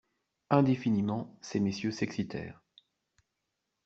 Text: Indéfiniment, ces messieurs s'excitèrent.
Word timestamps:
Indéfiniment, 0.49 1.37
ces 1.43 1.59
messieurs 1.59 1.91
s'excitèrent. 1.91 2.63